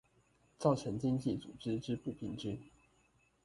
[0.57, 2.59] 造成經濟組織之不平均